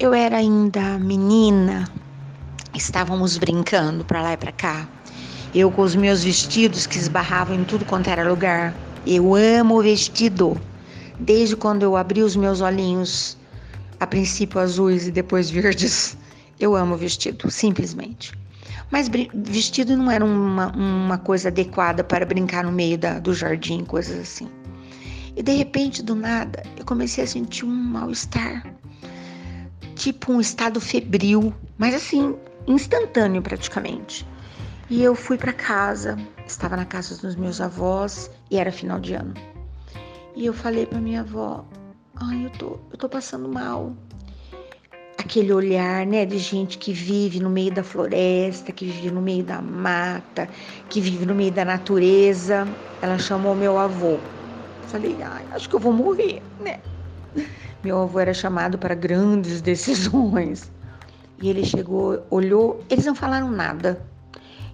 eu 0.00 0.14
era 0.14 0.38
ainda 0.38 0.98
menina, 0.98 1.86
estávamos 2.74 3.36
brincando 3.36 4.02
para 4.02 4.22
lá 4.22 4.32
e 4.32 4.36
para 4.38 4.50
cá. 4.50 4.88
Eu 5.54 5.70
com 5.70 5.82
os 5.82 5.94
meus 5.94 6.24
vestidos 6.24 6.86
que 6.86 6.96
esbarravam 6.96 7.54
em 7.54 7.64
tudo 7.64 7.84
quanto 7.84 8.08
era 8.08 8.26
lugar. 8.26 8.74
Eu 9.06 9.34
amo 9.34 9.82
vestido. 9.82 10.58
Desde 11.18 11.54
quando 11.54 11.82
eu 11.82 11.98
abri 11.98 12.22
os 12.22 12.34
meus 12.34 12.62
olhinhos, 12.62 13.36
a 14.00 14.06
princípio 14.06 14.58
azuis 14.58 15.06
e 15.06 15.10
depois 15.10 15.50
verdes, 15.52 16.16
eu 16.58 16.74
amo 16.74 16.96
vestido, 16.96 17.50
simplesmente. 17.50 18.32
Mas 18.90 19.06
vestido 19.34 19.94
não 19.98 20.10
era 20.10 20.24
uma, 20.24 20.68
uma 20.74 21.18
coisa 21.18 21.48
adequada 21.48 22.02
para 22.02 22.24
brincar 22.24 22.64
no 22.64 22.72
meio 22.72 22.96
da, 22.96 23.18
do 23.18 23.34
jardim, 23.34 23.84
coisas 23.84 24.18
assim. 24.18 24.48
E 25.36 25.42
de 25.42 25.52
repente, 25.52 26.02
do 26.02 26.14
nada, 26.14 26.62
eu 26.78 26.86
comecei 26.86 27.22
a 27.22 27.26
sentir 27.26 27.66
um 27.66 27.68
mal-estar. 27.68 28.64
Tipo 30.00 30.32
um 30.32 30.40
estado 30.40 30.80
febril, 30.80 31.52
mas 31.76 31.94
assim, 31.94 32.34
instantâneo 32.66 33.42
praticamente. 33.42 34.26
E 34.88 35.02
eu 35.02 35.14
fui 35.14 35.36
para 35.36 35.52
casa, 35.52 36.16
estava 36.46 36.74
na 36.74 36.86
casa 36.86 37.20
dos 37.20 37.36
meus 37.36 37.60
avós 37.60 38.30
e 38.50 38.56
era 38.56 38.72
final 38.72 38.98
de 38.98 39.12
ano. 39.12 39.34
E 40.34 40.46
eu 40.46 40.54
falei 40.54 40.86
para 40.86 40.98
minha 41.02 41.20
avó: 41.20 41.66
"Ai, 42.16 42.46
eu 42.46 42.50
tô, 42.52 42.78
eu 42.90 42.96
tô 42.96 43.10
passando 43.10 43.46
mal". 43.46 43.94
Aquele 45.18 45.52
olhar, 45.52 46.06
né, 46.06 46.24
de 46.24 46.38
gente 46.38 46.78
que 46.78 46.94
vive 46.94 47.38
no 47.38 47.50
meio 47.50 47.70
da 47.70 47.84
floresta, 47.84 48.72
que 48.72 48.86
vive 48.86 49.10
no 49.10 49.20
meio 49.20 49.44
da 49.44 49.60
mata, 49.60 50.48
que 50.88 50.98
vive 50.98 51.26
no 51.26 51.34
meio 51.34 51.52
da 51.52 51.66
natureza. 51.66 52.66
Ela 53.02 53.18
chamou 53.18 53.54
meu 53.54 53.76
avô. 53.76 54.18
Falei: 54.86 55.20
"Ai, 55.22 55.44
acho 55.50 55.68
que 55.68 55.76
eu 55.76 55.80
vou 55.80 55.92
morrer", 55.92 56.42
né? 56.58 56.80
Meu 57.82 58.02
avô 58.02 58.20
era 58.20 58.34
chamado 58.34 58.78
para 58.78 58.94
grandes 58.94 59.60
decisões. 59.62 60.70
E 61.40 61.48
ele 61.48 61.64
chegou, 61.64 62.22
olhou, 62.30 62.84
eles 62.90 63.06
não 63.06 63.14
falaram 63.14 63.50
nada. 63.50 64.00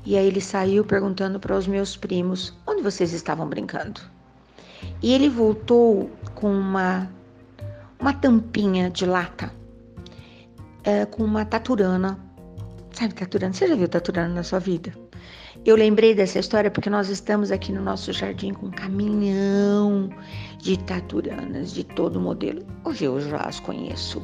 E 0.04 0.16
aí 0.16 0.26
ele 0.26 0.40
saiu 0.40 0.84
perguntando 0.84 1.38
para 1.38 1.56
os 1.56 1.66
meus 1.66 1.96
primos 1.96 2.54
onde 2.66 2.82
vocês 2.82 3.12
estavam 3.12 3.48
brincando. 3.48 4.00
E 5.02 5.12
ele 5.12 5.28
voltou 5.28 6.10
com 6.34 6.52
uma, 6.52 7.10
uma 7.98 8.12
tampinha 8.12 8.90
de 8.90 9.06
lata, 9.06 9.52
é, 10.84 11.06
com 11.06 11.24
uma 11.24 11.44
taturana. 11.44 12.18
Sabe 12.92 13.14
taturana? 13.14 13.52
Você 13.52 13.66
já 13.66 13.74
viu 13.74 13.88
taturana 13.88 14.34
na 14.34 14.42
sua 14.42 14.58
vida? 14.58 15.05
Eu 15.64 15.76
lembrei 15.76 16.14
dessa 16.14 16.38
história 16.38 16.70
porque 16.70 16.90
nós 16.90 17.08
estamos 17.08 17.50
aqui 17.50 17.72
no 17.72 17.82
nosso 17.82 18.12
jardim 18.12 18.52
com 18.52 18.66
um 18.66 18.70
caminhão 18.70 20.10
de 20.58 20.78
taturanas 20.78 21.72
de 21.72 21.84
todo 21.84 22.20
modelo. 22.20 22.64
Hoje 22.84 23.04
eu 23.04 23.20
já 23.20 23.38
as 23.38 23.58
conheço 23.60 24.22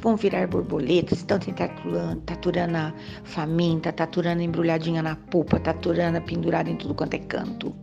vão 0.00 0.16
virar 0.16 0.46
borboletas, 0.46 1.22
então 1.22 1.38
tem 1.38 1.52
taturana, 1.54 2.16
taturana 2.24 2.94
faminta, 3.24 3.92
taturana 3.92 4.42
embrulhadinha 4.42 5.02
na 5.02 5.16
polpa, 5.16 5.58
taturana 5.58 6.20
pendurada 6.20 6.70
em 6.70 6.76
tudo 6.76 6.94
quanto 6.94 7.14
é 7.14 7.18
canto. 7.18 7.74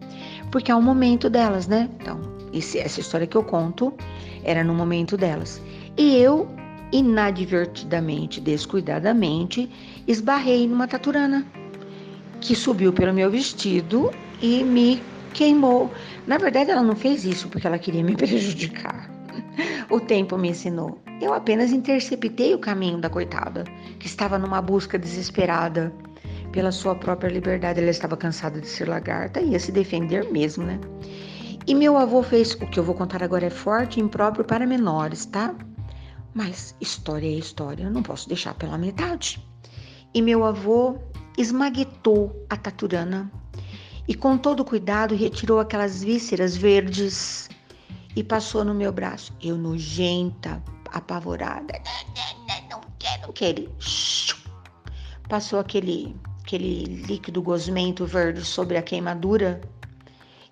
Porque 0.52 0.72
é 0.72 0.76
o 0.76 0.82
momento 0.82 1.30
delas, 1.30 1.68
né? 1.68 1.90
Então, 2.00 2.20
esse, 2.54 2.80
essa 2.80 3.00
história 3.00 3.28
que 3.28 3.36
eu 3.36 3.44
conto 3.44 3.94
era 4.44 4.64
no 4.64 4.74
momento 4.74 5.18
delas. 5.18 5.62
E 5.98 6.16
eu, 6.16 6.48
inadvertidamente, 6.92 8.40
descuidadamente, 8.40 9.70
esbarrei 10.08 10.68
numa 10.68 10.88
taturana 10.88 11.46
que 12.46 12.56
subiu 12.56 12.94
pelo 12.94 13.12
meu 13.12 13.32
vestido 13.32 14.12
e 14.40 14.64
me 14.64 15.02
queimou. 15.34 15.92
Na 16.28 16.38
verdade, 16.38 16.70
ela 16.70 16.84
não 16.84 16.96
fez 16.96 17.26
isso 17.26 17.50
porque 17.50 17.66
ela 17.66 17.80
queria 17.80 18.04
me 18.04 18.14
prejudicar. 18.16 19.10
O 19.90 20.00
tempo 20.00 20.38
me 20.38 20.50
ensinou. 20.50 21.00
Eu 21.20 21.34
apenas 21.34 21.72
interceptei 21.72 22.54
o 22.54 22.60
caminho 22.60 23.00
da 23.00 23.10
coitada, 23.10 23.64
que 24.00 24.06
estava 24.06 24.38
numa 24.38 24.62
busca 24.62 24.98
desesperada 24.98 25.92
pela 26.52 26.72
sua 26.72 26.94
própria 26.94 27.30
liberdade. 27.30 27.80
Ela 27.80 27.90
estava 27.90 28.16
cansada 28.16 28.62
de 28.62 28.68
ser 28.68 28.88
lagarta 28.88 29.42
e 29.42 29.52
ia 29.52 29.60
se 29.60 29.72
defender 29.72 30.32
mesmo, 30.32 30.64
né? 30.64 30.80
E 31.66 31.74
meu 31.74 31.98
avô 31.98 32.22
fez 32.22 32.54
o 32.54 32.68
que 32.68 32.80
eu 32.80 32.84
vou 32.84 32.94
contar 32.94 33.24
agora 33.24 33.48
é 33.48 33.50
forte 33.50 34.00
e 34.00 34.04
impróprio 34.04 34.46
para 34.46 34.68
menores, 34.68 35.26
tá? 35.26 35.56
Mas 36.32 36.76
história 36.80 37.28
é 37.28 37.40
história, 37.40 37.86
eu 37.86 37.92
não 37.92 38.04
posso 38.04 38.28
deixar 38.28 38.54
pela 38.54 38.78
metade. 38.78 39.44
E 40.14 40.22
meu 40.22 40.46
avô 40.46 41.00
esmaguetou 41.38 42.46
a 42.50 42.56
taturana 42.56 43.32
e 44.08 44.14
com 44.14 44.38
todo 44.38 44.64
cuidado 44.64 45.16
retirou 45.16 45.60
aquelas 45.60 46.04
vísceras 46.04 46.56
verdes 46.56 47.50
e 48.16 48.24
passou 48.24 48.64
no 48.64 48.74
meu 48.74 48.92
braço. 48.92 49.34
Eu 49.42 49.58
nojenta, 49.58 50.62
apavorada. 50.92 51.74
Não 52.70 52.82
quero, 53.00 53.22
não 53.24 53.34
quero. 53.34 53.72
Passou 55.28 55.60
aquele, 55.60 56.16
aquele 56.44 56.84
líquido 56.84 57.42
gosmento 57.42 58.06
verde 58.06 58.46
sobre 58.46 58.78
a 58.78 58.82
queimadura 58.82 59.62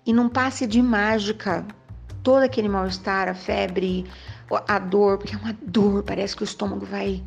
e 0.06 0.12
num 0.12 0.28
passe 0.28 0.66
de 0.66 0.82
mágica, 0.82 1.66
todo 2.22 2.42
aquele 2.42 2.68
mal-estar, 2.68 3.28
a 3.28 3.34
febre, 3.34 4.04
a 4.68 4.78
dor, 4.78 5.18
porque 5.18 5.34
é 5.34 5.38
uma 5.38 5.56
dor, 5.62 6.02
parece 6.02 6.36
que 6.36 6.42
o 6.42 6.44
estômago 6.44 6.84
vai, 6.84 7.22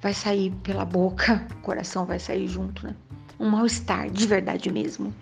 vai 0.00 0.14
sair 0.14 0.50
pela 0.62 0.84
boca, 0.84 1.46
o 1.58 1.62
coração 1.62 2.04
vai 2.04 2.18
sair 2.18 2.46
junto, 2.48 2.86
né? 2.86 2.94
Um 3.38 3.50
mal-estar, 3.50 4.10
de 4.10 4.26
verdade 4.26 4.70
mesmo. 4.70 5.14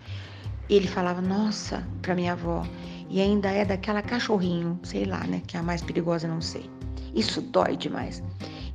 Ele 0.69 0.87
falava, 0.87 1.21
nossa, 1.21 1.87
para 2.03 2.15
minha 2.15 2.33
avó, 2.33 2.67
e 3.09 3.21
ainda 3.21 3.51
é 3.51 3.65
daquela 3.65 4.03
cachorrinho, 4.03 4.79
sei 4.83 5.05
lá, 5.05 5.25
né? 5.27 5.41
Que 5.47 5.57
é 5.57 5.61
a 5.61 5.63
mais 5.63 5.83
perigosa, 5.83 6.29
não 6.29 6.41
sei. 6.41 6.69
Isso 7.15 7.41
dói 7.41 7.77
demais. 7.77 8.23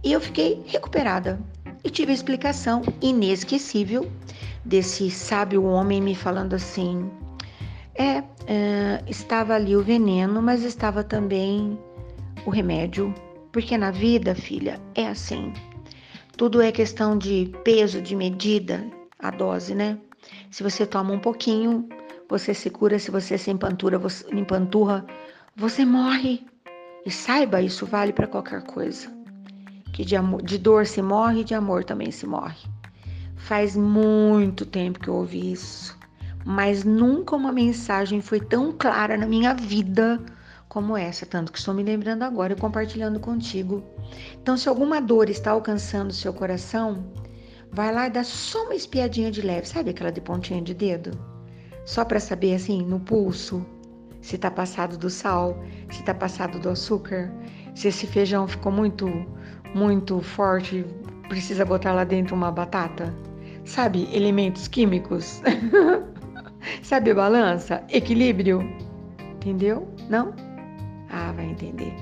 E 0.03 0.12
eu 0.12 0.19
fiquei 0.19 0.62
recuperada 0.66 1.40
e 1.84 1.90
tive 1.90 2.12
a 2.12 2.16
explicação 2.16 2.81
inesquecível 3.02 4.12
desse 4.66 5.12
sábio 5.12 5.63
homem 5.63 6.02
me 6.02 6.16
falando 6.16 6.53
assim: 6.53 7.09
é, 7.96 8.24
estava 9.08 9.53
ali 9.53 9.75
o 9.75 9.84
veneno, 9.84 10.42
mas 10.42 10.63
estava 10.63 11.03
também 11.03 11.78
o 12.46 12.50
remédio, 12.50 13.13
porque 13.52 13.78
na 13.78 13.92
vida, 13.92 14.34
filha, 14.34 14.81
é 14.96 15.08
assim. 15.08 15.53
Tudo 16.44 16.62
é 16.62 16.74
questão 16.74 17.18
de 17.18 17.50
peso, 17.64 18.02
de 18.02 18.18
medida, 18.18 18.86
a 19.18 19.31
dose, 19.31 19.74
né? 19.74 19.98
Se 20.52 20.62
você 20.62 20.86
toma 20.86 21.14
um 21.14 21.18
pouquinho, 21.18 21.88
você 22.28 22.54
se 22.54 22.70
cura, 22.70 23.00
se 23.00 23.09
você 23.09 23.38
se 23.38 23.50
empantura, 23.50 23.98
você, 23.98 24.28
empanturra, 24.30 25.06
você 25.56 25.86
morre. 25.86 26.46
E 27.06 27.09
saiba, 27.09 27.62
isso 27.62 27.86
vale 27.86 28.12
para 28.12 28.28
qualquer 28.28 28.62
coisa. 28.64 29.09
Que 29.94 30.04
de, 30.04 30.18
amor, 30.18 30.42
de 30.42 30.58
dor 30.58 30.86
se 30.86 31.02
morre, 31.02 31.46
de 31.46 31.56
amor 31.56 31.86
também 31.86 32.12
se 32.12 32.28
morre. 32.28 32.68
Faz 33.38 33.78
muito 33.78 34.66
tempo 34.66 35.00
que 35.00 35.08
eu 35.08 35.16
ouvi 35.16 35.54
isso, 35.54 35.98
mas 36.44 36.84
nunca 36.84 37.38
uma 37.38 37.54
mensagem 37.54 38.20
foi 38.20 38.42
tão 38.42 38.74
clara 38.74 39.16
na 39.16 39.25
minha 39.25 39.54
vida 39.54 40.22
como 40.74 40.98
essa, 40.98 41.24
tanto 41.24 41.52
que 41.52 41.60
estou 41.60 41.72
me 41.72 41.84
lembrando 41.84 42.24
agora 42.24 42.54
e 42.54 42.56
compartilhando 42.56 43.20
contigo. 43.20 43.84
Então, 44.42 44.58
se 44.58 44.68
alguma 44.68 45.00
dor 45.00 45.30
está 45.30 45.52
alcançando 45.52 46.12
seu 46.12 46.34
coração, 46.34 47.06
vai 47.72 47.94
lá 47.94 48.08
e 48.08 48.10
dá 48.10 48.24
só 48.24 48.64
uma 48.64 48.74
espiadinha 48.74 49.30
de 49.30 49.44
leve, 49.44 49.68
sabe 49.68 49.92
aquela 49.92 50.12
de 50.12 50.20
pontinha 50.20 50.60
de 50.64 50.74
dedo? 50.74 51.12
Só 51.86 52.04
para 52.04 52.20
saber 52.20 52.56
assim, 52.56 52.82
no 52.82 53.00
pulso, 53.00 53.64
se 54.20 54.36
tá 54.36 54.50
passado 54.50 54.98
do 54.98 55.12
sal, 55.12 55.64
se 55.92 56.02
tá 56.04 56.14
passado 56.14 56.58
do 56.58 56.70
açúcar, 56.70 57.32
se 57.76 57.90
esse 57.90 58.08
feijão 58.08 58.48
ficou 58.48 58.72
muito, 58.72 59.08
muito 59.76 60.22
forte, 60.22 60.84
precisa 61.30 61.64
botar 61.64 61.94
lá 61.94 62.04
dentro 62.04 62.36
uma 62.36 62.52
batata. 62.52 63.14
Sabe, 63.64 64.10
elementos 64.12 64.68
químicos? 64.68 65.40
Sabe 66.81 67.14
balança? 67.14 67.84
Equilíbrio? 67.90 68.62
Entendeu? 69.36 69.88
Não? 70.10 70.34
Ah, 71.13 71.31
vai 71.31 71.45
entender. 71.45 71.94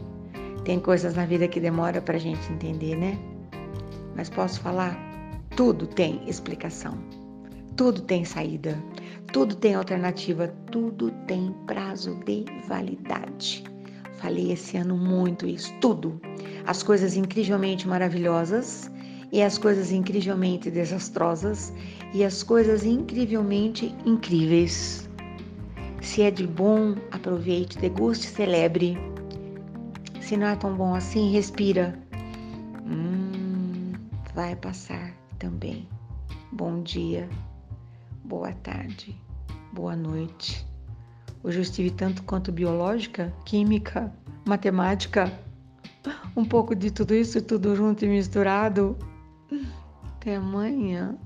Tem 0.63 0.79
coisas 0.79 1.15
na 1.15 1.25
vida 1.25 1.45
que 1.45 1.59
demora 1.59 2.01
pra 2.01 2.17
gente 2.17 2.49
entender, 2.51 2.95
né? 2.95 3.19
Mas 4.15 4.29
posso 4.29 4.61
falar? 4.61 4.97
Tudo 5.57 5.85
tem 5.85 6.21
explicação. 6.29 6.97
Tudo 7.75 8.01
tem 8.03 8.23
saída. 8.23 8.81
Tudo 9.33 9.53
tem 9.55 9.75
alternativa, 9.75 10.47
tudo 10.71 11.11
tem 11.27 11.53
prazo 11.67 12.15
de 12.25 12.45
validade. 12.69 13.63
Falei 14.17 14.53
esse 14.53 14.77
ano 14.77 14.95
muito 14.95 15.45
isso, 15.45 15.73
tudo. 15.81 16.19
As 16.65 16.81
coisas 16.81 17.17
incrivelmente 17.17 17.87
maravilhosas 17.87 18.89
e 19.31 19.41
as 19.41 19.57
coisas 19.57 19.91
incrivelmente 19.91 20.71
desastrosas 20.71 21.73
e 22.13 22.23
as 22.23 22.43
coisas 22.43 22.85
incrivelmente 22.85 23.93
incríveis. 24.05 25.09
Se 26.01 26.24
é 26.24 26.31
de 26.31 26.45
bom, 26.45 26.95
aproveite, 27.12 27.77
deguste, 27.77 28.27
celebre. 28.27 28.98
Se 30.21 30.36
não 30.36 30.48
é 30.48 30.56
tão 30.56 30.75
bom 30.75 30.94
assim, 30.94 31.31
respira. 31.31 31.98
Hum, 32.86 33.94
vai 34.33 34.56
passar 34.56 35.13
também. 35.39 35.88
Bom 36.51 36.81
dia 36.83 37.30
boa 38.31 38.53
tarde, 38.53 39.13
boa 39.74 39.94
noite. 39.94 40.65
Hoje 41.44 41.57
eu 41.57 41.62
estive 41.63 41.92
tanto 41.92 42.24
quanto 42.24 42.50
biológica, 42.50 43.33
química, 43.44 44.09
matemática. 44.48 45.30
um 46.33 46.45
pouco 46.45 46.74
de 46.74 46.92
tudo 46.92 47.13
isso, 47.13 47.42
tudo 47.42 47.75
junto 47.75 48.06
e 48.06 48.07
misturado. 48.07 48.98
Até 50.15 50.38
amanhã. 50.38 51.18